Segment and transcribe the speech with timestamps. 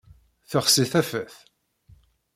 [0.51, 1.33] Texsi tafat.